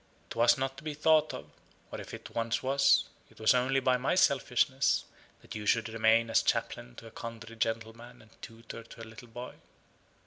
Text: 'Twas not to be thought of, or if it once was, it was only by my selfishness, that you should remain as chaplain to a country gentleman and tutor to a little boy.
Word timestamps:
'Twas 0.31 0.57
not 0.57 0.77
to 0.77 0.83
be 0.83 0.95
thought 0.95 1.31
of, 1.31 1.51
or 1.91 2.01
if 2.01 2.11
it 2.11 2.31
once 2.33 2.63
was, 2.63 3.05
it 3.29 3.39
was 3.39 3.53
only 3.53 3.79
by 3.79 3.97
my 3.97 4.15
selfishness, 4.15 5.05
that 5.43 5.53
you 5.53 5.67
should 5.67 5.87
remain 5.89 6.27
as 6.31 6.41
chaplain 6.41 6.95
to 6.95 7.05
a 7.05 7.11
country 7.11 7.55
gentleman 7.55 8.19
and 8.19 8.31
tutor 8.41 8.81
to 8.81 9.03
a 9.03 9.05
little 9.05 9.27
boy. 9.27 9.53